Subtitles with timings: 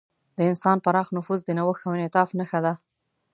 [0.37, 2.73] د انسان پراخ نفوذ د نوښت او انعطاف نښه ده.